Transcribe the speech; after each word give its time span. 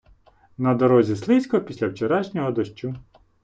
На 0.57 0.73
дорозі 0.75 1.15
слизько 1.15 1.61
після 1.61 1.87
вчорашнього 1.87 2.51
дощу. 2.51 2.95